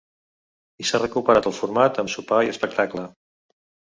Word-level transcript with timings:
I 0.83 0.85
s’ha 0.91 1.01
recuperat 1.01 1.49
el 1.51 1.55
format 1.57 2.01
amb 2.03 2.11
sopar 2.15 2.39
i 2.47 2.51
espectacle. 2.57 3.07